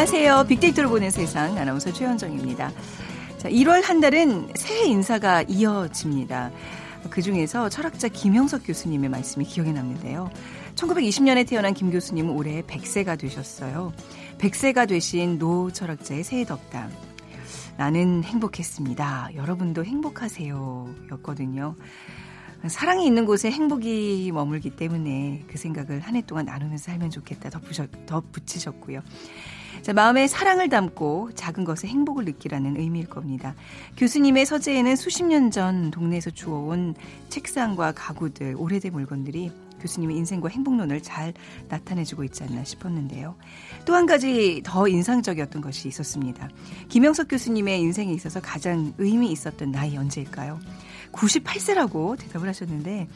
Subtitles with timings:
[0.00, 0.44] 안녕하세요.
[0.48, 2.72] 빅데이터를 보는 세상 아나운서 최현정입니다.
[3.36, 6.50] 자, 1월 한 달은 새해 인사가 이어집니다.
[7.10, 10.30] 그 중에서 철학자 김영석 교수님의 말씀이 기억에 남는데요.
[10.74, 13.92] 1920년에 태어난 김 교수님은 올해 100세가 되셨어요.
[14.38, 16.90] 100세가 되신 노 철학자의 새해 덕담.
[17.76, 19.32] 나는 행복했습니다.
[19.34, 20.94] 여러분도 행복하세요.
[21.12, 21.74] 였거든요.
[22.68, 27.50] 사랑이 있는 곳에 행복이 머물기 때문에 그 생각을 한 해 동안 나누면서 살면 좋겠다
[28.06, 29.02] 덧붙이셨고요.
[29.82, 33.54] 자, 마음에 사랑을 담고 작은 것에 행복을 느끼라는 의미일 겁니다.
[33.96, 36.94] 교수님의 서재에는 수십 년 전 동네에서 주워온
[37.28, 41.32] 책상과 가구들, 오래된 물건들이 교수님의 인생과 행복론을 잘
[41.70, 43.34] 나타내주고 있지 않나 싶었는데요.
[43.86, 46.48] 또 한 가지 더 인상적이었던 것이 있었습니다.
[46.88, 50.60] 김영석 교수님의 인생에 있어서 가장 의미 있었던 나이 언제일까요?
[51.12, 53.08] 98세라고 대답을 하셨는데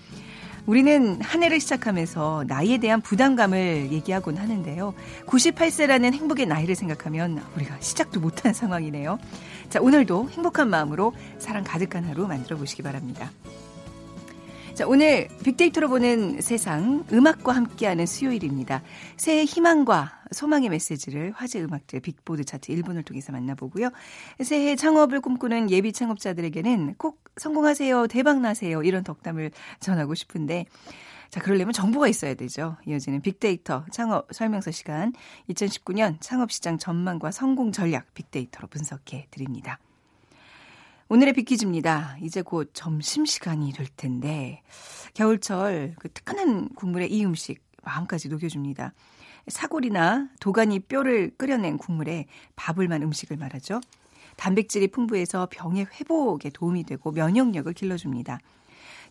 [0.67, 4.95] 우리는 한 해를 시작하면서 나이에 대한 부담감을 얘기하곤 하는데요.
[5.27, 9.19] 98세라는 행복의 나이를 생각하면 우리가 시작도 못한 상황이네요.
[9.69, 13.31] 자, 오늘도 행복한 마음으로 사랑 가득한 하루 만들어 보시기 바랍니다.
[14.75, 18.83] 자, 오늘 빅데이터로 보는 세상 음악과 함께하는 수요일입니다.
[19.17, 23.91] 새해 희망과 소망의 메시지를 화제 음악들 빅보드 차트 1분을 통해서 만나보고요.
[24.43, 30.67] 새해 창업을 꿈꾸는 예비 창업자들에게는 꼭 성공하세요, 대박 나세요 이런 덕담을 전하고 싶은데
[31.31, 32.77] 자, 그러려면 정보가 있어야 되죠.
[32.85, 35.13] 이어지는 빅데이터 창업 설명서 시간
[35.51, 39.79] 2019년 창업시장 전망과 성공 전략 빅데이터로 분석해 드립니다.
[41.09, 42.17] 오늘의 빅퀴즈입니다.
[42.23, 44.63] 이제 곧 점심시간이 될 텐데,
[45.15, 48.95] 겨울철 그 뜨끈한 국물에 이 음식 마음까지 녹여줍니다.
[49.49, 52.27] 사골이나 도가니 뼈를 끓여낸 국물에
[52.57, 53.81] 밥을 만 음식을 말하죠.
[54.37, 58.39] 단백질이 풍부해서 병의 회복에 도움이 되고 면역력을 길러줍니다.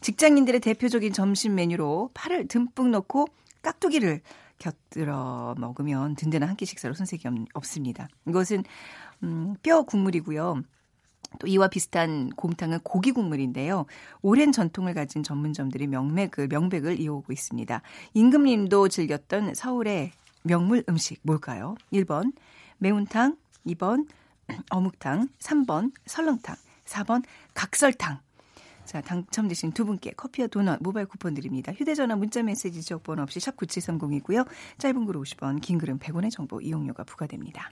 [0.01, 3.27] 직장인들의 대표적인 점심 메뉴로 파를 듬뿍 넣고
[3.61, 4.21] 깍두기를
[4.57, 8.07] 곁들여 먹으면 든든한 한 끼 식사로 손색이 없 습니다.
[8.27, 8.63] 이것은
[9.21, 10.63] 음, 뼈 국물이고요.
[11.39, 13.85] 또 이와 비슷한 곰탕은 고기 국물인데요.
[14.21, 17.81] 오랜 전통을 가진 전문점들이 명맥을 명백을 이어오고 있습니다.
[18.13, 20.11] 임금님도 즐겼던 서울의
[20.43, 21.75] 명물 음식 뭘까요?
[21.91, 22.33] 1번
[22.77, 24.07] 매운탕, 2번
[24.69, 26.55] 어묵탕, 3번 설렁탕,
[26.85, 27.23] 4번
[27.53, 28.19] 각설탕.
[28.85, 31.71] 자, 당첨되신 두 분께 커피와 도넛 모바일 쿠폰 드립니다.
[31.71, 34.45] 휴대전화 문자메시지 지역번호 없이 샵 9730이고요.
[34.77, 37.71] 짧은 글 50원, 긴 글은 100원의 정보 이용료가 부과됩니다.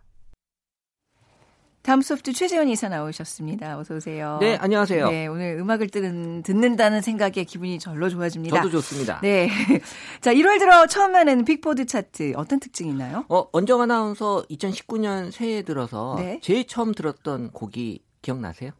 [1.83, 3.79] 다음 소프트 최재원 이사 나오셨습니다.
[3.79, 4.37] 어서 오세요.
[4.39, 5.09] 네, 안녕하세요.
[5.09, 8.55] 네, 오늘 음악을 뜨는, 듣는다는 생각에 기분이 절로 좋아집니다.
[8.55, 9.19] 저도 좋습니다.
[9.21, 9.49] 네.
[10.21, 13.25] 자, 1월 들어 처음 하는 빅보드 차트 어떤 특징이 있나요?
[13.29, 16.39] 어, 언정 아나운서 2019년 새해 들어서 네.
[16.43, 18.71] 제일 처음 들었던 곡이 기억나세요?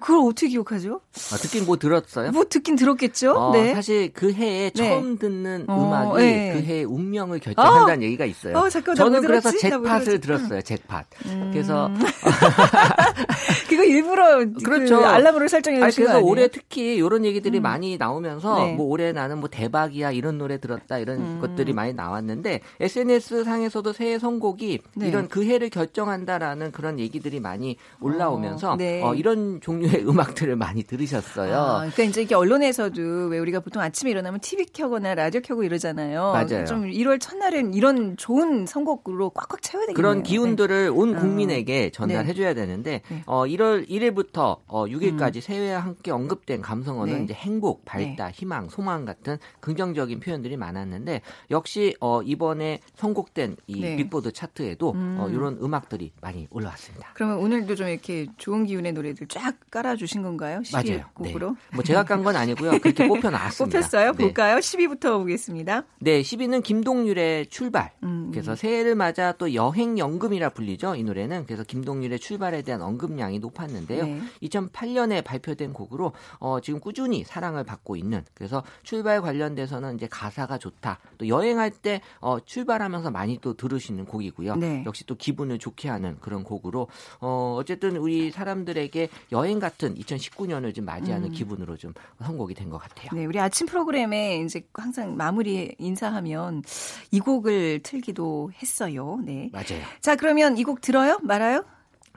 [0.00, 1.00] 그걸 어떻게 기억하죠?
[1.32, 2.30] 아, 듣긴 뭐 들었어요?
[2.32, 3.32] 뭐 듣긴 들었겠죠.
[3.32, 3.74] 어, 네.
[3.74, 4.90] 사실 그 해에 네.
[4.90, 6.52] 처음 듣는 어, 음악이 네.
[6.52, 8.56] 그 해의 운명을 결정한다는 얘기가 있어요.
[8.58, 10.20] 어, 잠깐만, 저는 그래서 잭팟을?
[10.20, 10.60] 들었어요.
[10.62, 11.04] 잭팟.
[11.26, 11.50] 음.
[11.52, 11.90] 그래서
[13.68, 14.98] 그거 일부러 그렇죠.
[14.98, 16.26] 그 알람으로 설정해 거 그래서 아니에요?
[16.26, 17.62] 올해 특히 이런 얘기들이 음.
[17.62, 18.74] 많이 나오면서 네.
[18.74, 21.38] 뭐 올해 나는 뭐 대박이야 이런 노래 들었다 이런 음.
[21.40, 25.08] 것들이 많이 나왔는데 SNS 상에서도 새해 선곡이 네.
[25.08, 29.02] 이런 그 해를 결정한다라는 그런 얘기들이 많이 올라오면서 어, 네.
[29.02, 31.56] 어, 이런 종류 의 음악들을 많이 들으셨어요.
[31.56, 36.32] 아, 그러니까 이제 이렇게 언론에서도 왜 우리가 보통 아침에 일어나면 TV 켜거나 라디오 켜고 이러잖아요.
[36.32, 36.64] 맞아요.
[36.64, 39.94] 좀 1월 첫날은 이런 좋은 선곡으로 꽉꽉 채워야 되겠네요.
[39.94, 41.18] 그런 기운들을 온 어.
[41.18, 43.22] 국민에게 전달해 줘야 되는데 네.
[43.26, 47.24] 어, 1월 1일부터 어, 6일까지 새해와 함께 언급된 감성어는 네.
[47.24, 53.96] 이제 행복, 발달, 희망, 소망 같은 긍정적인 표현들이 많았는데 역시 어, 이번에 선곡된 이 네.
[53.96, 55.16] 빅보드 차트에도 음.
[55.20, 57.10] 어, 이런 음악들이 많이 올라왔습니다.
[57.14, 60.62] 그러면 오늘도 좀 이렇게 좋은 기운의 노래들 쫙 깔아주신 건가요?
[60.64, 61.04] 12 맞아요.
[61.20, 61.32] 네.
[61.32, 61.56] 곡으로?
[61.74, 62.78] 뭐 제가 깐 건 아니고요.
[62.80, 63.78] 그렇게 뽑혀 나왔습니다.
[63.78, 64.12] 뽑혔어요?
[64.12, 64.18] 네.
[64.18, 64.56] 볼까요?
[64.56, 65.84] 10위부터 보겠습니다.
[66.00, 67.92] 네, 10위는 김동률의 출발.
[68.02, 68.30] 음.
[68.32, 70.94] 그래서 새해를 맞아 또 여행 연금이라 불리죠.
[70.96, 74.04] 이 노래는 그래서 김동률의 출발에 대한 언급량이 높았는데요.
[74.06, 74.20] 네.
[74.42, 80.98] 2008년에 발표된 곡으로 어, 지금 꾸준히 사랑을 받고 있는 그래서 출발 관련돼서는 이제 가사가 좋다.
[81.18, 84.56] 또 여행할 때 어, 출발하면서 많이 또 들으시는 곡이고요.
[84.56, 84.82] 네.
[84.86, 86.88] 역시 또 기분을 좋게 하는 그런 곡으로
[87.20, 91.32] 어, 어쨌든 우리 사람들에게 여행 같은 2019년을 좀 맞이하는 음.
[91.32, 91.92] 기분으로 좀
[92.22, 93.08] 선곡이 된 것 같아요.
[93.14, 96.62] 네, 우리 아침 프로그램에 이제 항상 마무리 인사하면
[97.10, 99.20] 이 곡을 틀기도 했어요.
[99.24, 99.50] 네.
[99.52, 99.82] 맞아요.
[100.00, 101.18] 자, 그러면 이 곡 들어요?
[101.22, 101.64] 말아요?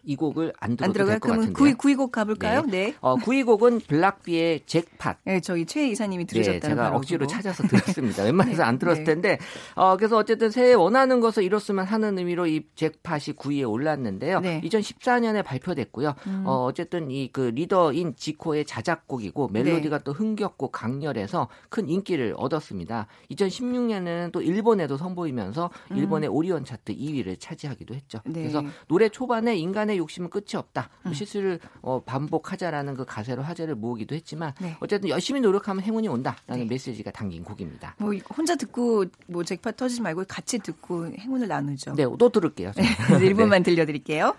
[0.03, 1.13] 이 곡을 안 들어도 안 들어가요?
[1.15, 1.75] 될것 그러면 같은데요.
[1.75, 2.63] 9위, 9위 곡 가볼까요?
[2.67, 2.93] 네.
[3.01, 5.17] 어, 9위 곡은 블락비의 잭팟.
[5.25, 7.31] 네, 저희 최 이사님이 들으셨다는 네, 제가 억지로 그거.
[7.33, 8.23] 찾아서 들었습니다.
[8.23, 9.13] 웬만해서 네, 안 들었을 네.
[9.13, 9.39] 텐데,
[9.75, 14.39] 어, 그래서 어쨌든 새해 원하는 것을 이뤘으면 하는 의미로 이 잭팟이 9위에 올랐는데요.
[14.41, 14.61] 네.
[14.65, 16.15] 2014년에 발표됐고요.
[16.27, 16.43] 음.
[16.45, 20.03] 어, 어쨌든 이 그 리더인 지코의 자작곡이고 멜로디가 네.
[20.03, 23.07] 또 흥겹고 강렬해서 큰 인기를 얻었습니다.
[23.31, 28.19] 2016년에는 또 일본에도 선보이면서 일본의 오리온 차트 2위를 차지하기도 했죠.
[28.25, 28.33] 음.
[28.33, 28.41] 네.
[28.41, 30.89] 그래서 노래 초반에 인간 의 욕심은 끝이 없다.
[30.99, 31.03] 음.
[31.05, 34.77] 뭐 실수를 어, 반복하자라는 그 가세로 화제를 모으기도 했지만 네.
[34.79, 36.65] 어쨌든 열심히 노력하면 행운이 온다라는 네.
[36.65, 37.95] 메시지가 담긴 곡입니다.
[37.97, 41.95] 뭐 혼자 듣고 뭐 잭팟 터지지 말고 같이 듣고 행운을 나누죠.
[41.95, 42.71] 네, 또 들을게요.
[42.73, 42.89] 저는.
[43.07, 44.35] 그래서 1분만 들려드릴게요.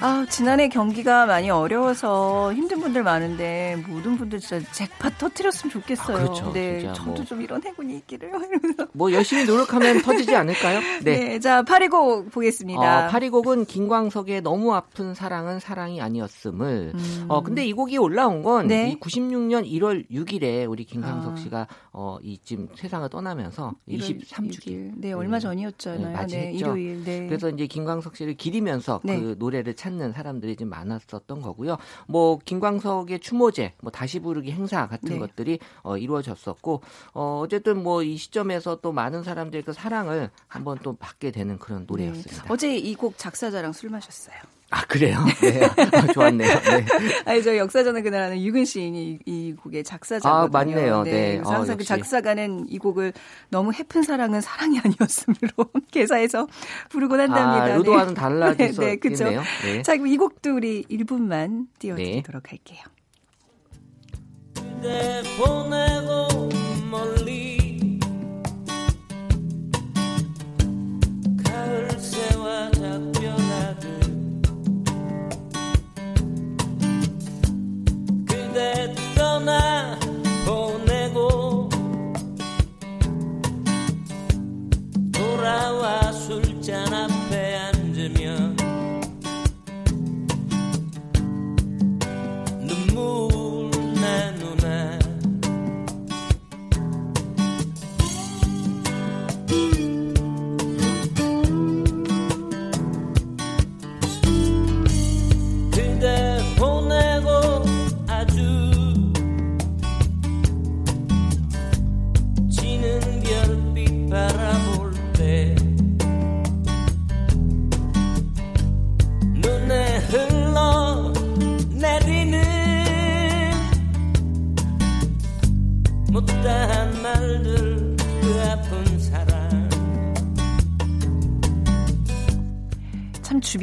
[0.00, 6.16] 아, 지난해 경기가 많이 어려워서 힘든 분들 많은데 모든 분들 진짜 잭팟 터트렸으면 좋겠어요.
[6.16, 6.52] 아, 그렇죠.
[6.52, 7.24] 네, 진짜 저도 뭐.
[7.24, 8.86] 좀 이런 행운이 있기를 이러면서.
[8.92, 10.80] 뭐 열심히 노력하면 터지지 않을까요?
[11.02, 11.40] 네.
[11.40, 13.06] 자, 파리곡 보겠습니다.
[13.06, 16.92] 어, 파리곡은 김광석의 너무 아픈 사랑은 사랑이 아니었음을.
[16.94, 17.24] 음.
[17.26, 18.92] 어, 근데 이 곡이 올라온 건 네.
[18.92, 21.36] 이 96년 1월 6일에 우리 김광석 아.
[21.36, 24.60] 씨가 어, 이 지금 세상을 떠나면서 1월 23주기.
[24.60, 24.92] 6일.
[24.98, 26.06] 네, 얼마 전이었잖아요.
[26.06, 26.76] 네, 맞이했죠.
[26.76, 27.02] 일요일.
[27.02, 27.26] 네.
[27.26, 29.18] 그래서 이제 김광석 씨를 기리면서 네.
[29.18, 31.78] 그 노래를 찾는 사람들이 좀 많았었던 거고요.
[32.06, 35.18] 뭐 김광석의 추모제, 뭐 다시 부르기 행사 같은 네.
[35.18, 36.82] 것들이 어, 이루어졌었고
[37.14, 41.84] 어, 어쨌든 뭐 이 시점에서 또 많은 사람들의 그 사랑을 한번 또 받게 되는 그런
[41.86, 42.42] 노래였습니다.
[42.44, 42.48] 네.
[42.50, 44.36] 어제 이 곡 작사자랑 술 마셨어요.
[44.70, 45.18] 아 그래요?
[45.40, 46.60] 네, 아, 좋았네요.
[46.60, 46.84] 네.
[47.24, 50.44] 아니 저 역사전을 그날하는 유근 시인이 이, 이 곡의 작사자거든요.
[50.44, 51.02] 아, 맞네요.
[51.04, 51.36] 네.
[51.36, 51.88] 그래서 어, 항상 그 역시.
[51.88, 53.14] 작사가는 이 곡을
[53.48, 56.46] 너무 해픈 사랑은 사랑이 아니었음으로 개사해서
[56.90, 57.64] 부르곤 한답니다.
[57.64, 59.24] 아, 루도와는 달라질 수 네, 그쵸.
[59.24, 59.42] 있겠네요.
[59.64, 59.82] 네.
[59.82, 62.80] 자, 그럼 이 곡도 우리 1분만 띄워드리도록 할게요.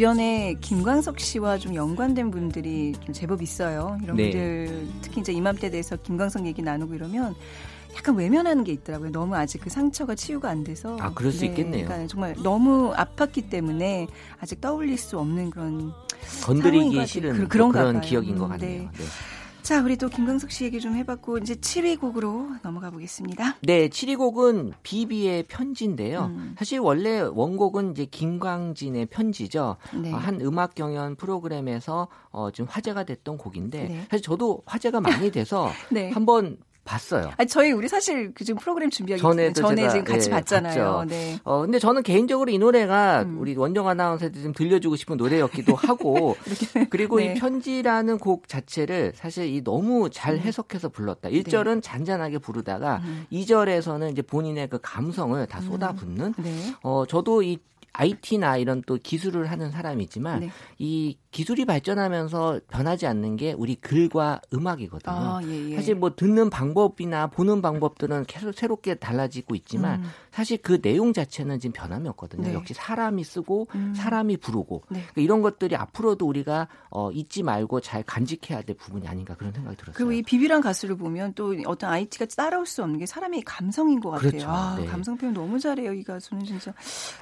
[0.06, 3.98] 주변에 김광석 씨와 좀 연관된 분들이 좀 제법 있어요.
[4.04, 4.30] 이런 네.
[4.30, 7.34] 분들 특히 이제 이맘때 돼서 김광석 얘기 나누고 이러면
[7.98, 9.12] 약간 외면하는 게 있더라고요.
[9.12, 10.96] 너무 아직 그 상처가 치유가 안 돼서.
[11.00, 11.86] 아, 그럴 수 있겠네요.
[11.88, 14.06] 그러니까 정말 너무 아팠기 때문에
[14.40, 15.92] 아직 떠올릴 수 없는 그런.
[16.44, 17.08] 건드리기.
[17.08, 18.00] 싫은 그- 그런 봐요.
[18.02, 18.82] 기억인 것 음, 같네요.
[18.82, 18.90] 네.
[18.96, 19.04] 네.
[19.66, 23.56] 자, 우리 또 김광석 씨 얘기 좀 해봤고 이제 7위 곡으로 넘어가 보겠습니다.
[23.64, 26.26] 네, 7위 곡은 비비의 편지인데요.
[26.26, 26.56] 음.
[26.56, 29.78] 사실 원래 원곡은 이제 김광진의 편지죠.
[30.04, 30.14] 네.
[30.14, 34.08] 어, 한 음악 경연 프로그램에서 어, 좀 화제가 됐던 곡인데 네.
[34.12, 36.12] 사실 저도 화제가 많이 돼서 네.
[36.12, 37.32] 한번 봤어요.
[37.36, 40.84] 아, 저희 우리 사실 그 지금 프로그램 준비하기 전에 제가, 지금 같이 예, 봤잖아요.
[40.94, 41.06] 봤죠.
[41.10, 41.40] 네.
[41.44, 43.40] 어, 근데 저는 개인적으로 이 노래가 음.
[43.40, 46.38] 우리 원정 아나운서한테 좀 들려주고 싶은 노래였기도 하고,
[46.90, 47.34] 그리고 네.
[47.34, 51.30] 이 편지라는 곡 자체를 사실 이 너무 잘 해석해서 불렀다.
[51.30, 53.26] 1절은 잔잔하게 부르다가 음.
[53.32, 56.74] 2절에서는 이제 본인의 그 감성을 다 쏟아붓는 네.
[56.84, 57.58] 어, 저도 이
[57.98, 60.50] IT나 이런 또 기술을 하는 사람이지만 네.
[60.78, 65.16] 이 기술이 발전하면서 변하지 않는 게 우리 글과 음악이거든요.
[65.16, 65.76] 아, 예, 예.
[65.76, 70.10] 사실 뭐 듣는 방법이나 보는 방법들은 계속 새롭게 달라지고 있지만 음.
[70.36, 72.44] 사실 그 내용 자체는 지금 변함이 없거든요.
[72.44, 72.54] 네.
[72.54, 73.94] 역시 사람이 쓰고 음.
[73.96, 75.00] 사람이 부르고 네.
[75.00, 79.78] 그러니까 이런 것들이 앞으로도 우리가 어, 잊지 말고 잘 간직해야 될 부분이 아닌가 그런 생각이
[79.78, 79.96] 들었어요.
[79.96, 84.10] 그리고 이 비비란 가수를 보면 또 어떤 IT가 따라올 수 없는 게 사람의 감성인 것
[84.10, 84.32] 같아요.
[84.32, 84.50] 그렇죠.
[84.50, 84.86] 아, 네.
[84.86, 85.94] 감성 표현 너무 잘해요.
[85.94, 86.74] 이 가수는 진짜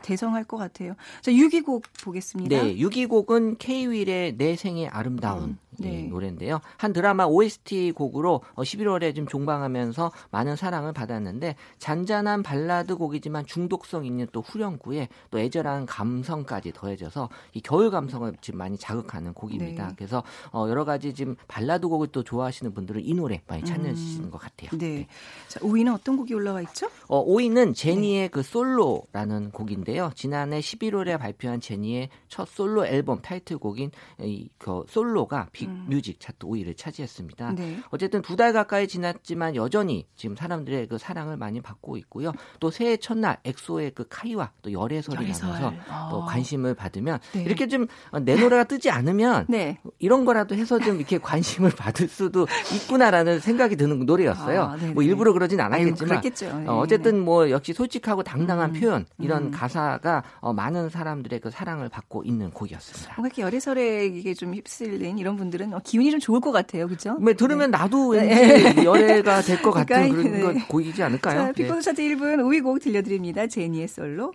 [0.01, 0.95] 대성할 것 같아요.
[1.21, 2.63] 자, 6위곡 보겠습니다.
[2.63, 6.01] 네, 6위곡은 K-윌의 내 생의 아름다운 음, 네.
[6.01, 6.61] 이 노래인데요.
[6.77, 13.45] 한 드라마 OST 곡으로 어, 11월에 좀 종방하면서 많은 사랑을 받았는데 잔잔한 발라드 곡 이지만
[13.45, 19.87] 중독성 있는 또 후렴구에 또 애절한 감성까지 더해져서 이 겨울 감성을 지금 많이 자극하는 곡입니다.
[19.89, 19.93] 네.
[19.97, 24.37] 그래서 어, 여러 가지 지금 발라드 곡을 또 좋아하시는 분들은 이 노래 많이 찾으시는 것
[24.39, 24.69] 같아요.
[24.77, 25.07] 네.
[25.47, 26.89] 자, 5위는 어떤 곡이 올라와 있죠?
[27.07, 27.73] 어, 5위는 네.
[27.73, 30.11] 제니의 그 솔로라는 곡인데요.
[30.15, 33.91] 지난해 11월에 발표한 제니의 첫 솔로 앨범 타이틀곡인
[34.21, 37.49] 이 그 솔로가 빅뮤직 차트 5위를 차지했습니다.
[37.51, 37.55] 음.
[37.55, 37.77] 네.
[37.89, 42.31] 어쨌든 두 달 가까이 지났지만 여전히 지금 사람들의 그 사랑을 많이 받고 있고요.
[42.59, 45.49] 또새 해 첫날 엑소의 그 카이와 또 열애설이 열애설.
[45.49, 45.73] 나면서
[46.11, 46.25] 또 아.
[46.27, 47.43] 관심을 받으면 네.
[47.43, 47.87] 이렇게 좀
[48.21, 49.79] 내 노래가 뜨지 않으면 네.
[49.99, 54.61] 이런 거라도 해서 좀 이렇게 관심을 받을 수도 있구나라는 생각이 드는 노래였어요.
[54.63, 54.77] 아.
[54.93, 56.21] 뭐 일부러 그러진 아유, 않았겠지만.
[56.21, 59.51] 네, 어, 어쨌든 뭐 역시 솔직하고 당당한 음, 표현 이런 음.
[59.51, 63.13] 가사가 어, 많은 사람들의 그 사랑을 받고 있는 곡이었습니다.
[63.15, 66.87] 뭔가 이렇게 열애설에 이게 좀 휩쓸린 이런 분들은 어, 기운이 좀 좋을 것 같아요.
[66.87, 67.13] 그죠?
[67.15, 68.63] 뭐 들으면 나도 네.
[68.63, 70.59] 왠지 열애가 될 것 같은 그러니까, 그런 네.
[70.61, 71.37] 거 곡이지 않을까요?
[71.39, 71.51] 자, 네.
[71.53, 73.47] 빅보드 차트 1분 5위 곡 들려드립니다.
[73.47, 74.33] 제니의 솔로.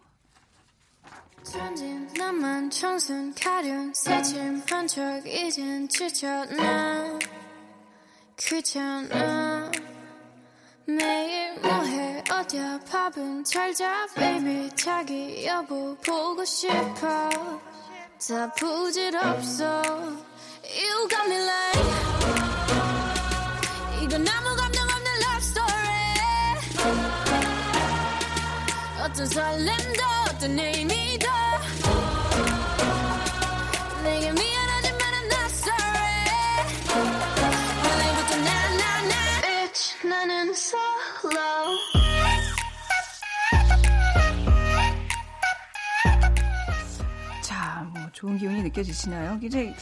[10.87, 12.25] 매일 뭐해?
[12.31, 12.81] 어디야?
[12.91, 14.07] 밥은 잘자?
[14.15, 17.29] Baby 자기 여보 보고 싶어.
[18.19, 19.83] 다 부질없어.
[20.65, 21.28] Me
[29.19, 31.27] 어떤 설렘도 어떤 의미도.
[34.05, 36.23] 내게 미안하지만 I'm sorry.
[37.83, 39.41] 오늘부터 나나나.
[39.43, 41.41] Bitch 나는 solo.
[47.43, 49.41] 자, 뭐 좋은 기운이 느껴지시나요?
[49.43, 49.75] 이제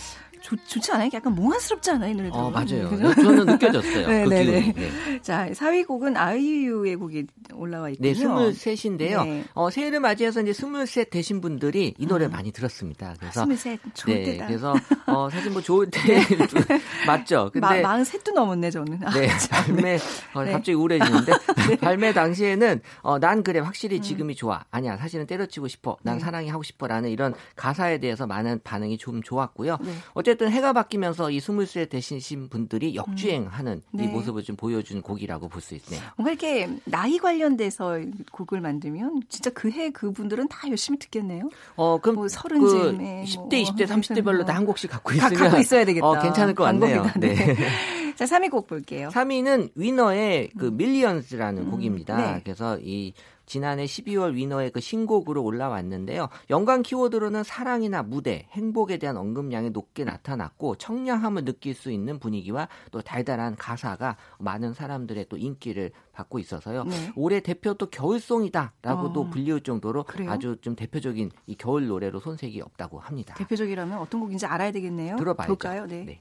[0.47, 1.11] 좋, 좋지 않아요?
[1.13, 2.13] 약간 몽환스럽지 않아요?
[2.13, 2.37] 이 노래도.
[2.37, 2.89] 어, 맞아요.
[2.89, 3.15] 그죠?
[3.21, 4.07] 저는 느껴졌어요.
[4.07, 4.73] 네, 그 네, 기운이.
[4.75, 4.91] 네.
[4.91, 5.21] 네.
[5.21, 8.09] 자, 4위 곡은 아이유의 곡이 올라와 있군요.
[8.09, 9.25] 네, 스물셋인데요.
[9.25, 9.45] 네.
[9.55, 13.17] 어, 새해를 맞이해서 이제 스물셋 되신 분들이 이 노래 많이 들었습니다.
[13.19, 14.47] 그래서 스물셋 좋을 네, 때다.
[14.47, 14.75] 그래서
[15.07, 15.99] 어, 사실 뭐 좋을 때
[17.09, 17.51] 맞죠.
[17.55, 19.01] 마, 근데 마흔 셋도 넘었네 저는.
[19.05, 19.99] 아, 네, 발매
[20.33, 20.53] 어, 네.
[20.53, 21.33] 갑자기 우울해지는데
[21.81, 24.65] 발매 당시에는 어, 난 그래 확실히 지금이 좋아.
[24.71, 25.97] 아니야 사실은 때려치고 싶어.
[26.05, 26.21] 난 네.
[26.21, 29.79] 사랑이 하고 싶어라는 이런 가사에 대해서 많은 반응이 좀 좋았고요.
[29.81, 29.93] 네.
[30.37, 34.05] 어쨌든 해가 바뀌면서 이 스물 세 되신 분들이 역주행하는 네.
[34.05, 36.03] 이 모습을 좀 보여준 곡이라고 볼 수 있네요.
[36.17, 37.99] 뭔가 이렇게 나이 관련돼서
[38.33, 41.49] 곡을 만들면 진짜 그 해 그분들은 다 열심히 듣겠네요.
[41.77, 45.43] 어, 그럼 뭐 서른 그 즈음에 10대, 뭐 20대, 30대별로 뭐다한 곡씩 갖고 가- 있으면
[45.43, 46.07] 갖고 있어야 되겠다.
[46.07, 47.03] 어, 괜찮을 것 같네요.
[47.03, 47.21] 방법이다.
[47.21, 47.57] 네.
[48.15, 49.09] 자, 3위 곡 볼게요.
[49.13, 52.17] 3위는 위너의 그 밀리언스라는 음, 곡입니다.
[52.35, 52.41] 네.
[52.45, 53.13] 그래서 이
[53.47, 56.29] 지난해 12월 위너의 그 신곡으로 올라왔는데요.
[56.51, 63.01] 연관 키워드로는 사랑이나 무대, 행복에 대한 언급량이 높게 나타났고 청량함을 느낄 수 있는 분위기와 또
[63.01, 66.85] 달달한 가사가 많은 사람들의 또 인기를 받고 있어서요.
[66.85, 67.13] 네.
[67.15, 70.31] 올해 대표 또 겨울송이다라고도 어, 불리울 정도로 그래요?
[70.31, 73.35] 아주 좀 대표적인 이 겨울 노래로 손색이 없다고 합니다.
[73.35, 75.17] 대표적이라면 어떤 곡인지 알아야 되겠네요.
[75.17, 75.49] 들어봐야죠.
[75.49, 75.87] 볼까요?
[75.87, 76.05] 네.
[76.05, 76.21] 네.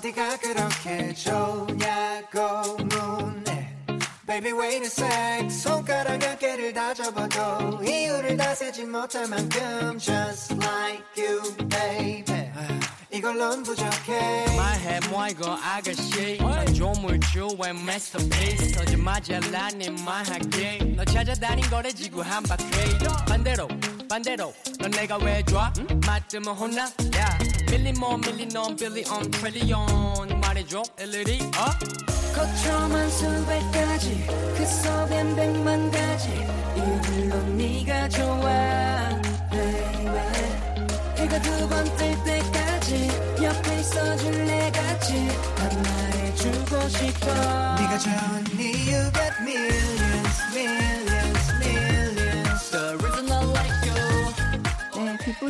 [0.00, 3.76] 어디가 그렇게 좋냐고 묻네.
[4.26, 5.50] Baby, wait a sec.
[5.50, 12.50] 손가락 몇 개를 다 접어도 이유를 다 세지 못할 만큼 just like you, baby.
[13.12, 14.56] 이걸론 부족해.
[14.56, 16.38] 말해 뭐 이거 아가씨
[16.74, 22.64] 조물주의 masterpiece 터진 마젤란이 말할게 너 찾아다닌 거래 지구 한 바퀴
[23.28, 23.68] 반대로
[24.08, 25.70] 반대로 넌 내가 왜 좋아
[26.06, 27.38] 맞으면 혼나 야
[27.70, 31.70] 밀리 뭐 밀리 넌 빌리 on 트릴리언 말해줘 일일이 어?
[32.34, 34.24] 거쳐만 수백 가지
[34.56, 36.28] 그 속엔 백만 가지.
[36.76, 40.10] 이들로 네가 좋아 baby.
[41.18, 43.10] 해가 두 번 뜰 때까지
[43.42, 45.14] 옆에 있어줄래 같이
[45.56, 47.26] 난 말해주고 싶어.
[47.76, 51.09] 네가 좋으니 you got millions, millions,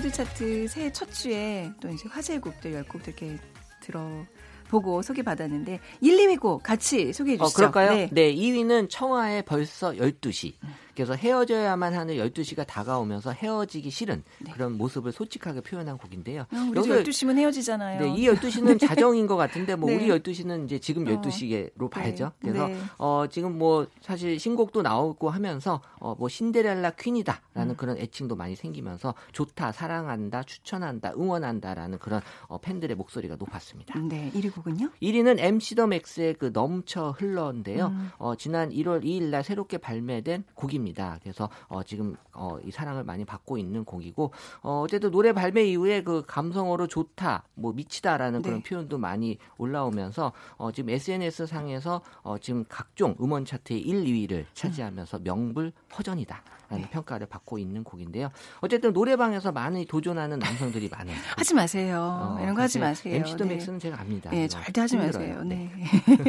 [0.00, 3.38] 빅보드 차트 새해 첫 주에 또 이제 화제의 곡들 10곡들 이렇게
[3.80, 7.57] 들어보고 소개받았는데 1, 2위 곡 같이 소개해 어, 주시죠.
[7.57, 7.95] 그럴까요?
[7.95, 8.09] 네.
[8.11, 8.35] 네.
[8.35, 10.54] 2위는 청하의 벌써 12시.
[11.00, 16.45] 그래서 헤어져야만 하는 12시가 다가오면서 헤어지기 싫은 그런 모습을 솔직하게 표현한 곡인데요.
[16.50, 18.00] 아, 우리도 여기서 12시면 헤어지잖아요.
[18.00, 19.97] 네, 이 12시는 자정인 것 같은데 뭐 네.
[19.97, 21.21] 우리 12시는 이제 지금 어.
[21.23, 22.33] 12시로 봐야죠.
[22.40, 22.76] 그래서 네.
[22.99, 29.14] 어 지금 뭐 사실 신곡도 나오고 하면서 어 뭐 신데렐라 퀸이다라는 그런 애칭도 많이 생기면서
[29.33, 33.99] 좋다, 사랑한다, 추천한다, 응원한다라는 그런 어 팬들의 목소리가 높았습니다.
[34.00, 34.90] 네, 1위 곡은요?
[35.00, 37.87] 1위는 MC 더 맥스의 그 넘쳐 흘러인데요.
[37.87, 38.11] 음.
[38.19, 40.89] 어, 지난 1월 2일 날 새롭게 발매된 곡입니다.
[41.23, 44.32] 그래서 어, 지금 어, 이 사랑을 많이 받고 있는 곡이고
[44.62, 48.68] 어, 어쨌든 노래 발매 이후에 그 감성어로 좋다, 뭐 미치다라는 그런 네.
[48.68, 55.20] 표현도 많이 올라오면서 어, 지금 SNS 상에서 어, 지금 각종 음원 차트의 1, 2위를 차지하면서
[55.20, 56.42] 명불 허전이다.
[56.77, 56.89] 네.
[56.91, 58.31] 평가를 받고 있는 곡인데요.
[58.61, 61.17] 어쨌든 노래방에서 많이 도전하는 남성들이 많아요.
[61.37, 62.37] 하지 마세요.
[62.39, 63.15] 어, 이런 거 하지 마세요.
[63.17, 63.55] MC 더 네.
[63.55, 64.31] 맥스는 제가 압니다.
[64.33, 65.29] 예, 이거 절대 하지 힘들어요.
[65.29, 65.45] 마세요.
[65.45, 65.71] 네.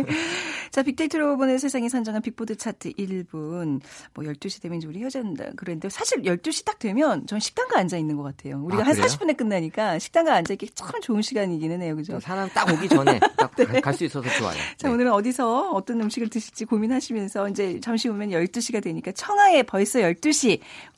[0.72, 3.82] 자, 빅데이터로 보는 세상이 선정한 빅보드 차트 1분.
[4.14, 8.18] 뭐 12시 되면 이제 우리 헤어진다 그랬는데 사실 12시 딱 되면 전 식당가 앉아 있는
[8.18, 8.62] 것 같아요.
[8.64, 9.08] 우리가 아, 한 그래요?
[9.08, 11.96] 40분에 끝나니까 식당가 앉아 있기 참 좋은 시간이기는 해요.
[11.96, 12.20] 그죠?
[12.20, 13.52] 사람 딱 오기 전에 딱
[13.84, 14.58] 갈수 있어서 좋아요.
[14.78, 14.94] 자, 네.
[14.94, 20.31] 오늘은 어디서 어떤 음식을 드실지 고민하시면서 이제 잠시 후면 12시가 되니까 청하의 벌써 12시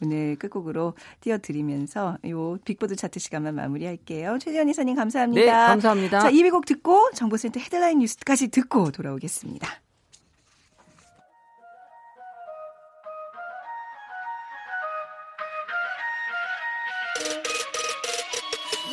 [0.02, 4.38] 오늘 끝곡으로 띄워드리면서 요 빅보드 차트 시간만 마무리할게요.
[4.40, 5.42] 최재현 이사님 감사합니다.
[5.42, 6.20] 네, 감사합니다.
[6.20, 9.68] 자, 2위 곡 듣고 정보센터 헤드라인 뉴스까지 듣고 돌아오겠습니다.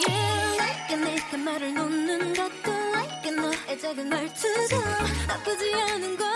[0.06, 4.76] Yeah, like 내가 말을 놓는 것도 like 너의 작은 말투도
[5.28, 6.26] 나쁘지 않은 걸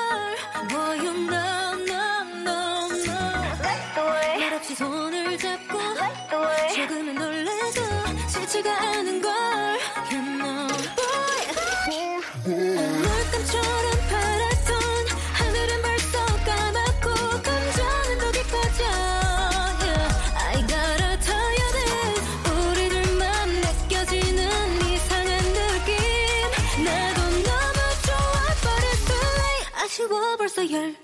[0.69, 2.34] Boy you know no no no
[4.03, 5.79] 말 없이 손을 잡고
[6.75, 7.81] 조금은 놀라도
[8.29, 9.33] 싫지가 않은 걸.
[10.11, 10.67] You know.
[10.97, 11.41] boy
[12.45, 17.07] 물감처럼 파랗던 하늘은 벌써 까맣고
[17.43, 18.85] 감정은 더 깊어져.
[20.37, 24.43] I gotta tell you this 우리들만 느껴지는
[24.91, 25.95] 이상한 느낌.
[26.85, 29.67] 나도 너무 좋아 but it's too late.
[29.85, 31.04] 아쉬워 벌써 12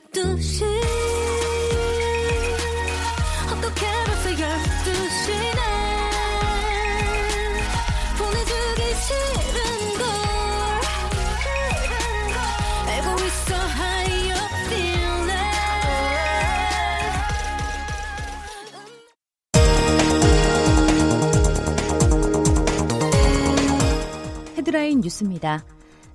[25.00, 25.64] 헤드라인 뉴스입니다.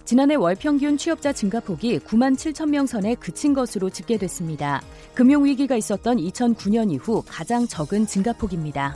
[0.05, 4.81] 지난해 월 평균 취업자 증가폭이 9만 7천 명 선에 그친 것으로 집계됐습니다.
[5.15, 8.95] 금융위기가 있었던 2009년 이후 가장 적은 증가폭입니다.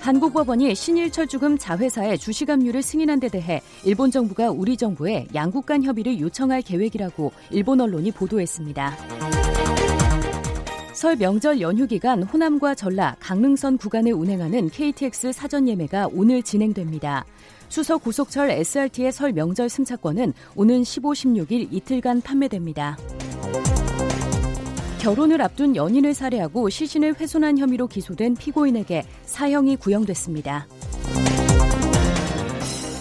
[0.00, 6.62] 한국법원이 신일철주금 자회사의 주식압류를 승인한 데 대해 일본 정부가 우리 정부에 양국 간 협의를 요청할
[6.62, 8.96] 계획이라고 일본 언론이 보도했습니다.
[10.94, 17.24] 설 명절 연휴 기간 호남과 전라, 강릉선 구간을 운행하는 KTX 사전 예매가 오늘 진행됩니다.
[17.72, 22.98] 수서 고속철 SRT의 설 명절 승차권은 오는 15, 16일 이틀간 판매됩니다.
[25.00, 30.66] 결혼을 앞둔 연인을 살해하고 시신을 훼손한 혐의로 기소된 피고인에게 사형이 구형됐습니다.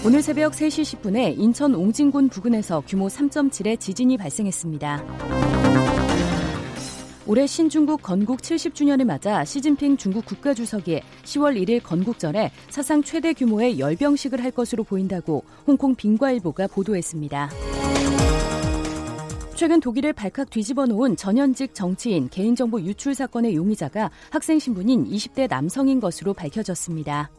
[0.05, 5.60] 오늘 새벽 3시 10분에 인천 옹진군 부근에서 규모 3.7의 지진이 발생했습니다.
[7.27, 14.43] 올해 신중국 건국 70주년을 맞아 시진핑 중국 국가주석이 10월 1일 건국전에 사상 최대 규모의 열병식을
[14.43, 17.49] 할 것으로 보인다고 홍콩 빙과일보가 보도했습니다.
[19.55, 25.99] 최근 독일을 발칵 뒤집어 놓은 전현직 정치인 개인정보 유출 사건의 용의자가 학생 신분인 20대 남성인
[25.99, 27.29] 것으로 밝혀졌습니다.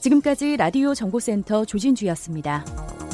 [0.00, 3.05] 지금까지 라디오 정보센터 조진주였습니다.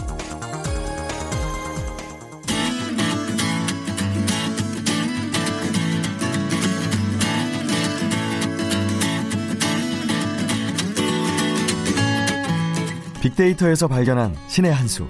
[13.23, 15.07] 빅데이터에서 발견한 신의 한 수.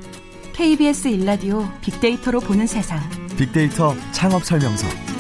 [0.53, 3.01] KBS 일라디오 빅데이터로 보는 세상.
[3.39, 5.12] 빅데이터 창업 설명서.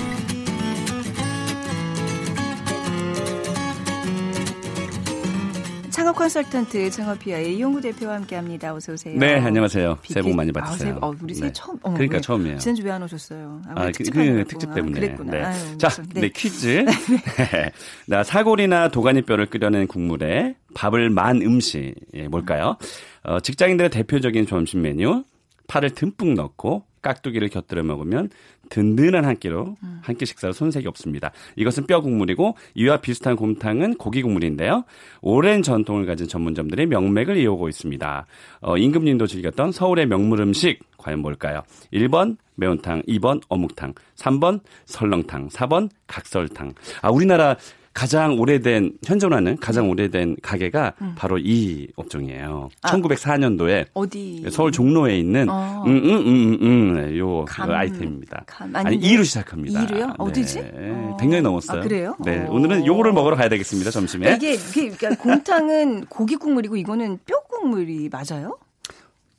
[6.03, 8.75] 창업 컨설턴트 창업피아의 이용구 대표와 함께합니다.
[8.75, 9.17] 어서 오세요.
[9.17, 9.99] 네, 안녕하세요.
[10.03, 10.79] 빅데이- 새해 복 많이 아, 받으세요.
[10.89, 11.53] 새해- 어, 우리 새해 네.
[11.53, 11.77] 처음.
[11.81, 12.21] 어, 그러니까 왜?
[12.21, 12.59] 처음이에요.
[12.59, 13.63] 지난주 왜 안 오셨어요?
[13.69, 14.39] 아, 그, 특집하느라고.
[14.39, 14.97] 그 특집 때문에.
[14.97, 15.31] 아, 그랬구나.
[15.31, 15.43] 네.
[15.45, 16.85] 아유, 자, 무슨- 네, 퀴즈.
[18.09, 22.77] 나 사골이나 도가니뼈를 끓여낸 국물에 밥을 만 음식 예, 뭘까요?
[23.23, 25.23] 어, 직장인들의 대표적인 점심 메뉴.
[25.69, 28.31] 파를 듬뿍 넣고 깍두기를 곁들여 먹으면
[28.71, 31.33] 든든한 한 끼로 한 끼 식사로 손색이 없습니다.
[31.57, 34.85] 이것은 뼈 국물이고 이와 비슷한 곰탕은 고기 국물인데요.
[35.21, 38.27] 오랜 전통을 가진 전문점들이 명맥을 이어오고 있습니다.
[38.61, 41.63] 어, 임금님도 즐겼던 서울의 명물 음식 과연 뭘까요?
[41.93, 46.75] 1번 매운탕, 2번 어묵탕, 3번 설렁탕, 4번 각설탕.
[47.01, 47.57] 아, 우리나라
[47.95, 52.71] 가장 오래된 현존하는 가장 오래된 가게가 바로 이 업종이에요.
[52.83, 52.91] 아.
[52.93, 54.45] 1904년도에 어디?
[54.51, 55.85] 서울 종로에 있는 어.
[55.87, 58.45] 음음음음 요 감- 그 아이템입니다.
[58.47, 59.07] 감- 아니 아닌데.
[59.07, 59.83] 이로 시작합니다.
[59.85, 60.15] 이로요?
[60.19, 60.61] 어디지?
[60.61, 60.71] 네.
[60.91, 61.17] 어.
[61.21, 61.81] 100년이 넘었어요.
[61.81, 62.17] 아, 그래요?
[62.25, 62.45] 네.
[62.47, 62.53] 어.
[62.53, 63.91] 오늘은 요거를 먹으러 가야 되겠습니다.
[63.91, 64.35] 점심에.
[64.37, 68.57] 이게, 이게 그러니까 곰탕은 고기 국물이고 이거는 뼈 국물이 맞아요?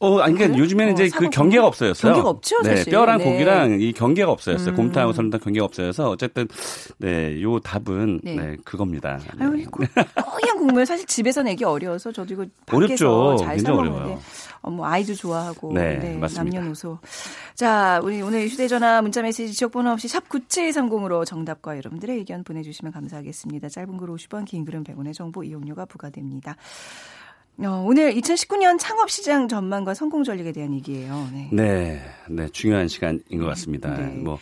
[0.05, 0.63] 어, 아니, 그러니까 그래요?
[0.63, 2.11] 요즘에는 어, 이제 그 경계가 없어졌어요.
[2.11, 2.91] 경계가 없죠, 네, 사실.
[2.91, 3.23] 뼈랑 네.
[3.23, 4.73] 고기랑 이 경계가 없어졌어요.
[4.73, 4.75] 음.
[4.75, 6.47] 곰탕하고 설렁탕 경계가 없어져서 어쨌든
[6.97, 8.35] 네, 요 답은 네.
[8.35, 9.17] 네, 그겁니다.
[9.37, 9.45] 네.
[9.45, 13.45] 아유, 고- 뽀얀 국물 사실 집에서 내기 어려워서 저도 이거 밖에서 어렵죠.
[13.45, 14.19] 잘 사먹는데 어려워요.
[14.61, 16.43] 어, 뭐 아이도 좋아하고 네, 네, 맞습니다.
[16.57, 16.99] 남녀노소.
[17.55, 23.69] 자, 우리 오늘 휴대전화 문자메시지 지역번호 없이 샵 9730으로 정답과 여러분들의 의견 보내주시면 감사하겠습니다.
[23.69, 26.55] 짧은 글 50원, 긴 글은 100원의 정보 이용료가 부과됩니다.
[27.59, 31.29] 어, 오늘 2019년 창업시장 전망과 성공 전략에 대한 얘기예요.
[31.31, 31.49] 네.
[31.51, 33.95] 네, 네, 중요한 시간인 것 같습니다.
[33.95, 34.07] 네.
[34.07, 34.39] 뭐,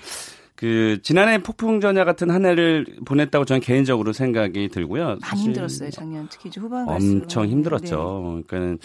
[0.62, 5.18] 그, 지난해 폭풍전야 같은 한 해를 보냈다고 저는 개인적으로 생각이 들고요.
[5.20, 6.88] 많이 힘들었어요, 작년 특히 이제 후반.
[6.88, 7.50] 엄청 네.
[7.50, 8.44] 힘들었죠.
[8.46, 8.78] 그러니까는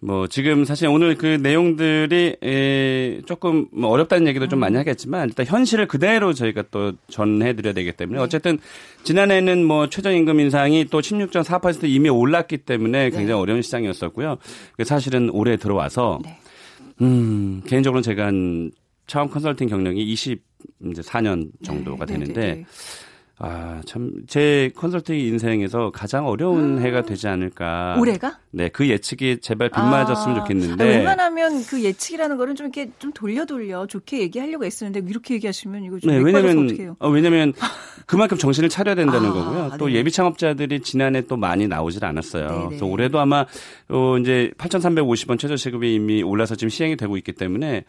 [0.00, 4.78] 뭐 지금 사실 오늘 그 내용들이 에, 조금 뭐 어렵다는 얘기도 좀 많이 음.
[4.78, 7.96] 하겠지만 일단 현실을 그대로 저희가 또 전해드려야 되기 네.
[7.96, 8.60] 때문에 어쨌든
[9.02, 14.36] 지난해는 뭐 최저임금 인상이 또 16.4% 이미 올랐기 때문에 굉장히 어려운 시장이었었고요.
[14.76, 16.38] 그 사실은 올해 들어와서 네.
[17.00, 18.70] 음 개인적으로는 제가 한
[19.08, 20.47] 차원 컨설팅 경력이 20
[20.90, 22.64] 이제 4년 정도가 네, 네, 되는데 네, 네.
[23.40, 27.96] 아, 참, 제 컨설팅 인생에서 가장 어려운 해가 되지 않을까.
[28.00, 28.36] 올해가?
[28.50, 30.84] 네, 그 예측이 제발 빗맞았으면 아, 좋겠는데.
[30.84, 35.84] 아니, 웬만하면 그 예측이라는 거는 좀 이렇게 좀 돌려 돌려 좋게 얘기하려고 애쓰는데 이렇게 얘기하시면
[35.84, 36.96] 이거 좀 네, 네, 왜냐면?
[36.98, 37.52] 어, 왜냐면
[38.06, 39.70] 그만큼 정신을 차려야 된다는 아, 거고요.
[39.78, 39.94] 또 네.
[39.94, 42.48] 예비 창업자들이 지난해 또 많이 나오질 않았어요.
[42.48, 42.66] 네, 네.
[42.66, 43.46] 그래서 올해도 아마,
[43.88, 47.84] 어, 이제 8,350원 최저시급이 이미 올라서 지금 시행이 되고 있기 때문에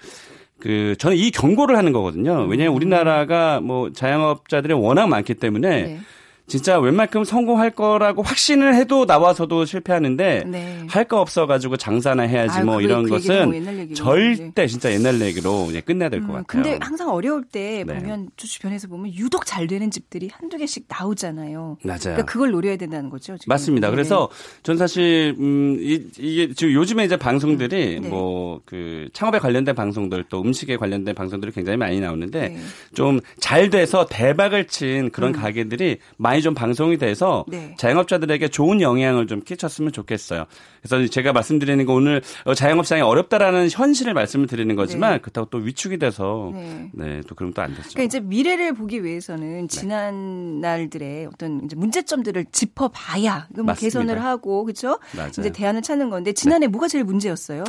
[0.59, 2.45] 그, 저는 이 경고를 하는 거거든요.
[2.47, 5.85] 왜냐면 우리나라가 뭐 자영업자들이 워낙 많기 때문에 음.
[5.85, 5.99] 네.
[6.49, 10.83] 진짜 웬만큼 성공할 거라고 확신을 해도 나와서도 실패하는데 네.
[10.89, 13.93] 할거 없어 가지고 장사나 해야지 아유, 뭐 그- 이런 그 것은 뭐.
[13.93, 16.45] 절대 진짜 옛날 얘기로 이제 끝내야 될것 음, 같아요.
[16.63, 17.99] 근데 항상 어려울 때 네.
[17.99, 21.77] 보면 주- 주변에서 보면 유독 잘 되는 집들이 한두 개씩 나오잖아요.
[21.83, 21.99] 맞아요.
[22.01, 23.37] 그러니까 그걸 노려야 된다는 거죠.
[23.37, 23.49] 지금.
[23.49, 23.87] 맞습니다.
[23.89, 23.91] 네.
[23.91, 24.27] 그래서
[24.63, 28.09] 전 사실 음 이, 이게 지금 요즘에 이제 방송들이 음, 네.
[28.09, 32.57] 뭐그 창업에 관련된 방송들 또 음식에 관련된 방송들이 굉장히 많이 나오는데 네.
[32.95, 37.51] 좀잘 돼서 대박을 친 그런 가게들이 많이 좀 방송이 돼서 음.
[37.51, 37.75] 네.
[37.77, 40.45] 자영업자들에게 좋은 영향을 좀 끼쳤으면 좋겠어요.
[40.81, 45.17] 그래서 제가 말씀드리는 거 오늘 어, 자영업 시장이 어렵다라는 현실을 말씀을 드리는 거지만 네.
[45.19, 46.89] 그렇다고 또 위축이 돼서 네.
[46.93, 47.89] 네, 또 그럼 또안 되죠.
[47.89, 49.67] 그러니까 이제 미래를 보기 위해서는 네.
[49.67, 53.75] 지난 날들의 어떤 이제 문제점들을 짚어봐야 그럼 뭐.
[53.75, 54.99] 개선을 하고 그렇죠.
[55.15, 55.29] 맞아요.
[55.37, 57.63] 이제 대안을 찾는 건데 지난해 뭐가 제일 문제였어요?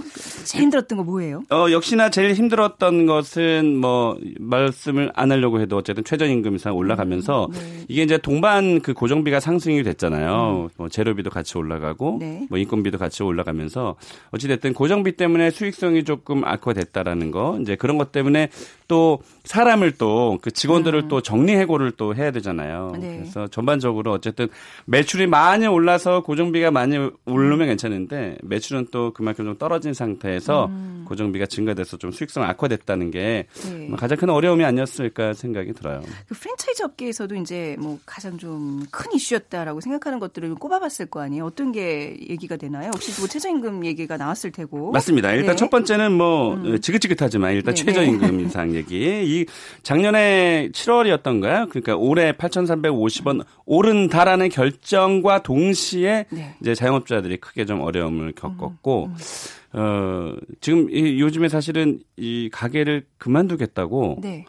[0.45, 1.43] 제일 힘들었던 거 뭐예요?
[1.51, 7.53] 어, 역시나 제일 힘들었던 것은 뭐 말씀을 안 하려고 해도 어쨌든 최저임금 이상 올라가면서 음,
[7.53, 7.85] 네.
[7.89, 10.71] 이게 이제 동반 그 고정비가 상승이 됐잖아요.
[10.77, 12.19] 뭐 재료비도 같이 올라가고 음.
[12.19, 12.47] 네.
[12.51, 13.97] 뭐 인건비도 같이 올라가면서
[14.31, 18.49] 어찌 됐든 고정비 때문에 수익성이 조금 악화됐다라는 거 이제 그런 것 때문에
[18.89, 22.93] 또 사람을 또 그 직원들을 또 정리 해고를 또 해야 되잖아요.
[22.95, 23.01] 음.
[23.01, 23.17] 네.
[23.19, 24.49] 그래서 전반적으로 어쨌든
[24.87, 30.71] 매출이 많이 올라서 고정비가 많이 오르면 괜찮은데 매출은 또 그만큼 좀 떨어진 상태에서
[31.05, 33.79] 고정비가 증가돼서 좀 수익성 악화됐다는 게 음.
[33.81, 33.89] 네.
[33.89, 36.03] 뭐 가장 큰 어려움이 아니었을까 생각이 들어요.
[36.29, 41.45] 그 프랜차이즈 업계에서도 이제 뭐 가장 좀 큰 이슈였다라고 생각하는 것들을 꼽아봤을 거 아니에요?
[41.45, 42.91] 어떤 게 얘기가 되나요?
[42.93, 44.93] 혹시 뭐 최저임금 얘기가 나왔을 테고.
[44.93, 45.33] 맞습니다.
[45.33, 45.57] 일단 네.
[45.57, 48.99] 첫 번째는 뭐 어, 지긋지긋하지만 일단 네, 최저임금 인상 얘기.
[49.25, 49.47] 이
[49.83, 51.69] 작년에 7월이었던가요?
[51.71, 56.55] 그러니까 올해 8,350원 오른다라는 결정과 동시에 네.
[56.61, 64.19] 이제 자영업자들이 크게 좀 어려움을 겪었고 음, 어 지금 이 요즘에 사실은 이 가게를 그만두겠다고
[64.21, 64.45] 네.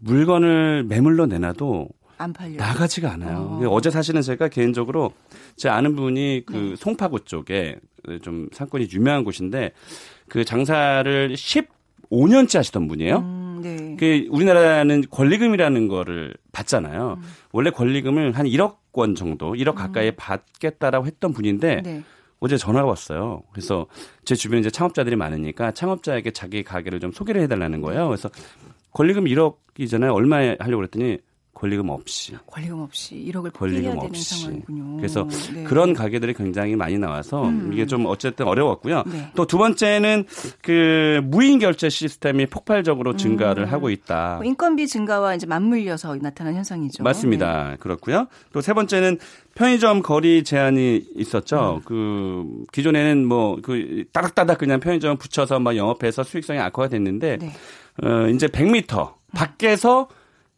[0.00, 2.56] 물건을 매물로 내놔도 안 팔려.
[2.56, 3.58] 나가지가 않아요.
[3.62, 3.68] 어.
[3.68, 3.80] 어.
[3.80, 5.12] 제 사실은 제가 개인적으로
[5.56, 6.76] 제 아는 분이 그 네.
[6.76, 7.76] 송파구 쪽에
[8.22, 9.72] 좀 상권이 유명한 곳인데
[10.28, 13.18] 그 장사를 15년째 하시던 분이에요.
[13.18, 13.96] 음, 네.
[13.98, 17.18] 그 우리나라는 권리금이라는 거를 받잖아요.
[17.20, 17.28] 음.
[17.52, 22.02] 원래 권리금을 한 1억 원 정도, 1억 가까이 받겠다라고 했던 분인데 네.
[22.40, 23.42] 어제 전화가 왔어요.
[23.52, 23.86] 그래서
[24.24, 28.08] 제 주변에 이제 창업자들이 많으니까 창업자에게 자기 가게를 좀 소개를 해달라는 거예요.
[28.08, 28.30] 그래서
[28.92, 30.14] 권리금 1억이잖아요.
[30.14, 31.18] 얼마에 하려고 그랬더니
[31.56, 34.40] 권리금 없이 권리금 없이 1억을 포기해야 권리금 되는 없이.
[34.42, 34.96] 상황이군요.
[34.98, 35.64] 그래서 네.
[35.64, 37.70] 그런 가게들이 굉장히 많이 나와서 음.
[37.72, 39.04] 이게 좀 어쨌든 어려웠고요.
[39.06, 39.30] 네.
[39.34, 40.26] 또두 번째는
[40.60, 44.34] 그 무인 결제 시스템이 폭발적으로 증가를 하고 있다.
[44.36, 47.02] 뭐 인건비 증가와 이제 맞물려서 나타난 현상이죠.
[47.02, 47.70] 맞습니다.
[47.70, 47.76] 네.
[47.80, 48.26] 그렇고요.
[48.52, 49.18] 또 세 번째는
[49.54, 51.20] 편의점 거리 제한이 음.
[51.20, 51.80] 있었죠.
[51.86, 57.52] 그 기존에는 뭐 그 따닥따닥 그냥 편의점 붙여서 막 영업해서 수익성이 악화가 됐는데 네.
[58.02, 60.08] 어 이제 100m 밖에서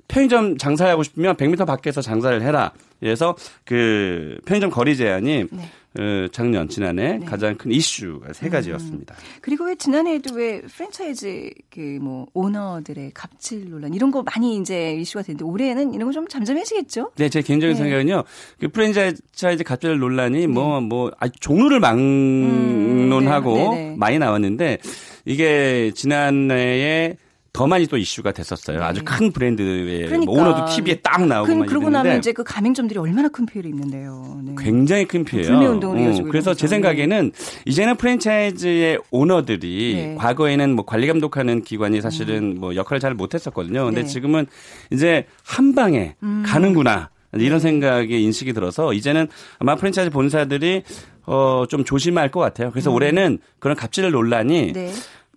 [0.09, 2.73] 편의점 장사하고 싶으면 100m 밖에서 장사를 해라.
[2.99, 5.71] 그래서 그 편의점 거리 제한이 네.
[5.99, 7.25] 어, 작년 지난해 네.
[7.27, 9.15] 가장 큰 이슈가 세 가지였습니다.
[9.41, 15.23] 그리고 왜 지난해에도 왜 프랜차이즈 그 뭐 오너들의 갑질 논란 이런 거 많이 이제 이슈가
[15.23, 17.13] 됐는데 올해는 이런 거 좀 잠잠해지겠죠?
[17.17, 17.83] 네, 제 개인적인 네.
[17.83, 18.25] 생각은요.
[18.61, 23.97] 그 프랜차이즈 갑질 논란이 뭐, 뭐, 아주 종류를 막론하고 음, 네, 네, 네.
[23.97, 24.79] 많이 나왔는데
[25.25, 27.17] 이게 지난해에
[27.59, 28.81] 더 많이 또 이슈가 됐었어요.
[28.85, 30.31] 아주 큰 브랜드의 그러니까.
[30.31, 33.69] 뭐 오너도 TV에 딱 나오고 그, 막 그러고 나면 이제 그 가맹점들이 얼마나 큰 피해를
[33.69, 34.41] 입는데요.
[34.45, 34.55] 네.
[34.57, 35.51] 굉장히 큰 피해예요.
[35.51, 36.69] 불매 운동을 어, 그래서 제.
[36.69, 37.33] 생각에는
[37.67, 40.15] 이제는 프랜차이즈의 오너들이 네.
[40.17, 43.87] 과거에는 뭐 관리 감독하는 기관이 사실은 뭐 역할을 잘 못했었거든요.
[43.87, 44.07] 근데 네.
[44.07, 44.47] 지금은
[44.93, 46.45] 이제 한 방에 음.
[46.47, 47.11] 가는구나.
[47.35, 49.27] 이런 생각의 인식이 들어서 이제는
[49.59, 50.85] 아마 프랜차이즈 본사들이
[51.27, 52.71] 어, 좀 조심할 것 같아요.
[52.71, 54.73] 그래서 올해는 그런 갑질 논란이 음.
[54.73, 54.93] 네.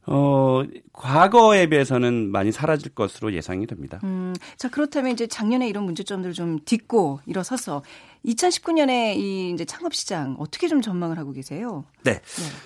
[0.07, 3.99] 어, 과거에 비해서는 많이 사라질 것으로 예상이 됩니다.
[4.03, 7.83] 음, 자 그렇다면 이제 작년에 이런 문제점들을 좀 딛고 일어서서
[8.25, 11.85] 2019년에 이 이제 창업 시장 어떻게 좀 전망을 하고 계세요?
[12.03, 12.21] 네.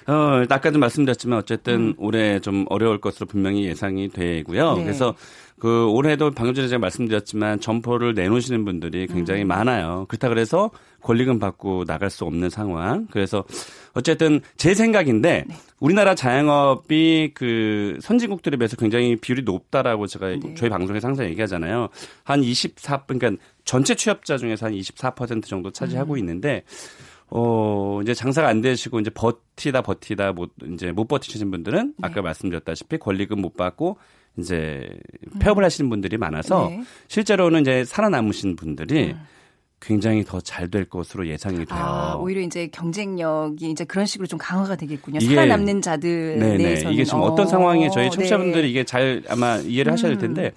[0.07, 1.93] 어, 아까도 말씀드렸지만 어쨌든 음.
[1.97, 4.75] 올해 좀 어려울 것으로 분명히 예상이 되고요.
[4.75, 4.83] 네.
[4.83, 5.15] 그래서
[5.57, 9.47] 그 올해도 방금 전에 제가 말씀드렸지만 점포를 내놓으시는 분들이 굉장히 음.
[9.47, 10.05] 많아요.
[10.09, 10.71] 그렇다 그래서
[11.01, 13.07] 권리금 받고 나갈 수 없는 상황.
[13.11, 13.45] 그래서
[13.95, 15.55] 어쨌든 제 생각인데 네.
[15.79, 20.53] 우리나라 자영업이 그 선진국들에 비해서 굉장히 비율이 높다라고 제가 네.
[20.55, 21.89] 저희 방송에서 항상 얘기하잖아요.
[22.23, 25.73] 한 24, 그러니까 전체 취업자 중에서 한 24% 정도 음.
[25.73, 26.63] 차지하고 있는데
[27.27, 32.07] 어, 이제 장사가 안 되시고 이제 버티다 버티다 못 이제 못 버티시는 분들은 네.
[32.07, 33.97] 아까 말씀드렸다시피 권리금 못 받고
[34.37, 34.89] 이제
[35.39, 36.83] 폐업을 하시는 분들이 많아서 네.
[37.07, 39.15] 실제로는 이제 살아남으신 분들이
[39.81, 41.67] 굉장히 더 잘 될 것으로 예상이 돼요.
[41.79, 45.19] 아, 오히려 이제 경쟁력이 이제 그런 식으로 좀 강화가 되겠군요.
[45.21, 46.57] 이게- 살아남는 자들 네네.
[46.57, 48.69] 내에서는 이게 지금 어, 어떤 상황에 저희 청취자분들이 네.
[48.69, 50.33] 이게 잘 아마 이해를 하셔야 될 음.
[50.33, 50.51] 텐데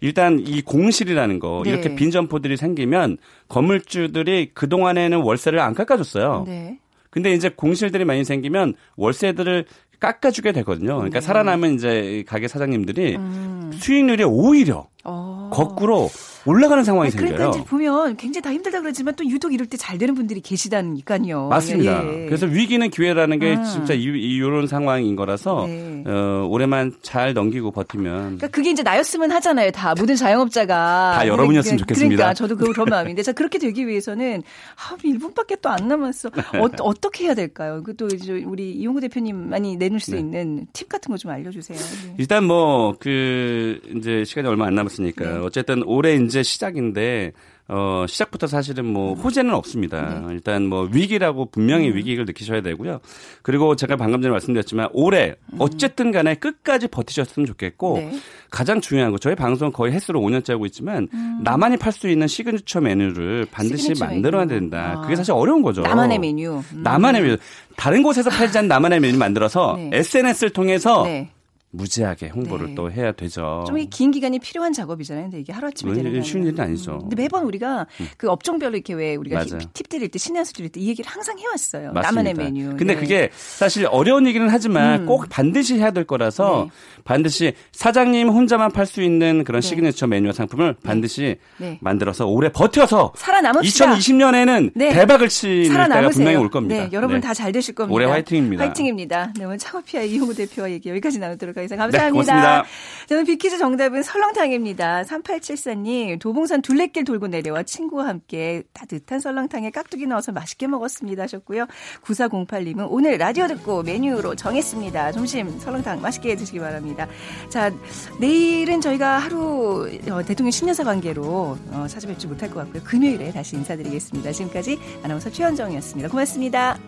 [0.00, 1.70] 일단 이 공실이라는 거 네.
[1.70, 6.44] 이렇게 빈 점포들이 생기면 건물주들이 그 동안에는 월세를 안 깎아줬어요.
[6.46, 6.78] 네.
[7.10, 9.66] 근데 이제 공실들이 많이 생기면 월세들을
[10.00, 10.96] 깎아주게 되거든요.
[10.96, 11.26] 그러니까 네.
[11.26, 13.70] 살아남은 이제 가게 사장님들이 음.
[13.74, 15.50] 수익률이 오히려 어.
[15.52, 16.08] 거꾸로
[16.44, 17.60] 올라가는 상황이 아니, 그러니까 생겨요.
[17.60, 21.48] 이제 보면 굉장히 다 힘들다 그러지만 또 유독 이럴 때 잘 되는 분들이 계시다니까요.
[21.48, 22.04] 맞습니다.
[22.04, 22.26] 예, 예.
[22.26, 23.64] 그래서 위기는 기회라는 게 음.
[23.64, 26.04] 진짜 이, 이런 상황인 거라서 네.
[26.06, 29.70] 어, 올해만 잘 넘기고 버티면 그러니까 그게 이제 나였으면 하잖아요.
[29.72, 32.16] 다 모든 자영업자가 다 여러분이었으면 그러니까 좋겠습니다.
[32.16, 34.42] 그러니까 저도 그- 그런 마음인데 자 그렇게 되기 위해서는
[34.76, 36.28] 아, 1분밖에 또 안 남았어.
[36.28, 37.82] 어, 어떻게 해야 될까요?
[37.82, 40.18] 그또 이제 우리 이용구 대표님 많이 내놓을 수 네.
[40.18, 41.78] 있는 팁 같은 거 좀 알려주세요.
[41.78, 42.14] 네.
[42.18, 45.38] 일단 뭐 그 이제 시간이 얼마 안 남았으니까 네.
[45.38, 47.32] 어쨌든 올해 이제 시작인데
[47.68, 50.20] 어 시작부터 사실은 뭐 호재는 없습니다.
[50.26, 50.34] 네.
[50.34, 51.94] 일단 뭐 위기라고 분명히 음.
[51.96, 53.00] 위기를 느끼셔야 되고요.
[53.42, 58.10] 그리고 제가 방금 전에 말씀드렸지만 올해 어쨌든 간에 끝까지 버티셨으면 좋겠고 음.
[58.10, 58.18] 네.
[58.50, 61.08] 가장 중요한 거 저희 방송 거의 햇수로 5년째 하고 있지만
[61.42, 63.94] 나만이 팔 수 있는 시그니처 메뉴를 반드시 음.
[63.94, 64.60] 시그니처 만들어야 메뉴.
[64.60, 64.94] 된다.
[64.96, 65.00] 아.
[65.02, 65.82] 그게 사실 어려운 거죠.
[65.82, 66.56] 나만의 메뉴.
[66.72, 66.82] 음.
[66.82, 67.36] 나만의 메뉴.
[67.76, 69.90] 다른 곳에서 팔지 않는 나만의 메뉴 만들어서 네.
[69.94, 71.30] SNS를 통해서 네.
[71.72, 72.74] 무지하게 홍보를 네.
[72.74, 73.64] 또 해야 되죠.
[73.66, 75.24] 좀 긴 기간이 필요한 작업이잖아요.
[75.24, 76.22] 근데 이게 하루아침에 되는 게 어.
[76.22, 76.46] 쉬운.
[76.46, 76.92] 일은 아니죠.
[76.94, 77.00] 음.
[77.00, 79.44] 근데 매번 우리가 그 업종별로 이렇게 왜 우리가.
[79.44, 81.92] 팁, 팁 드릴 때 신의 한수 드릴 때 이 얘기를 항상 해왔어요.
[81.92, 82.02] 맞습니다.
[82.10, 82.76] 나만의 메뉴.
[82.76, 83.00] 근데 네.
[83.00, 85.06] 그게 사실 어려운 얘기는 하지만 음.
[85.06, 87.02] 꼭 반드시 해야 될 거라서 네.
[87.04, 89.68] 반드시 사장님 혼자만 팔 수 있는 그런 네.
[89.68, 91.78] 시그니처 메뉴 상품을 반드시 네.
[91.80, 93.94] 만들어서 올해 버텨서 살아남읍시다.
[93.94, 94.90] 2020년에는 네.
[94.92, 96.10] 대박을 치는 때가 살아남으세요.
[96.10, 96.74] 분명히 올 겁니다.
[96.82, 97.20] 네, 여러분 네.
[97.20, 97.94] 다 잘 되실 겁니다.
[97.94, 98.64] 올해 화이팅입니다.
[98.64, 99.32] 화이팅입니다.
[99.38, 101.61] 네, 오늘 창업피아 이용우 대표와 얘기 여기까지 나누도록 하겠습니다.
[101.68, 102.10] 네, 감사합니다.
[102.10, 102.64] 고맙습니다.
[103.08, 105.02] 저는 비키즈 정답은 설렁탕입니다.
[105.02, 111.66] 3874님, 도봉산 둘레길 돌고 내려와 친구와 함께 따뜻한 설렁탕에 깍두기 넣어서 맛있게 먹었습니다 하셨고요.
[112.04, 115.12] 9408님은 오늘 라디오 듣고 메뉴로 정했습니다.
[115.12, 117.06] 점심 설렁탕 맛있게 드시기 바랍니다.
[117.48, 117.70] 자,
[118.18, 122.82] 내일은 저희가 하루 어, 대통령 신년사 관계로 어, 찾아뵙지 못할 것 같고요.
[122.84, 124.32] 금요일에 다시 인사드리겠습니다.
[124.32, 126.08] 지금까지 아나운서 최현정이었습니다.
[126.08, 126.78] 고맙습니다.